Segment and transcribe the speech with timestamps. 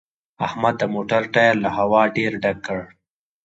[0.45, 2.79] احمد د موټر ټایر له هوا ډېر ډک کړ